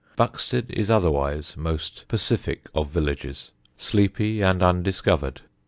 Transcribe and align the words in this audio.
Buxted 0.17 0.71
is 0.71 0.89
otherwise 0.89 1.55
most 1.55 2.05
pacific 2.07 2.63
of 2.73 2.87
villages, 2.89 3.51
sleepy 3.77 4.41
and 4.41 4.63
undiscovered. 4.63 5.41